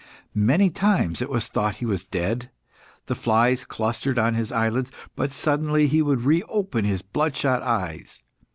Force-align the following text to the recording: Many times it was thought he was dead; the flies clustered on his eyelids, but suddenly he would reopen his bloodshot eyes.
Many 0.33 0.71
times 0.71 1.21
it 1.21 1.29
was 1.29 1.45
thought 1.47 1.75
he 1.75 1.85
was 1.85 2.03
dead; 2.03 2.49
the 3.05 3.13
flies 3.13 3.65
clustered 3.65 4.17
on 4.17 4.33
his 4.33 4.51
eyelids, 4.51 4.89
but 5.15 5.31
suddenly 5.31 5.85
he 5.85 6.01
would 6.01 6.21
reopen 6.23 6.85
his 6.85 7.03
bloodshot 7.03 7.61
eyes. 7.61 8.23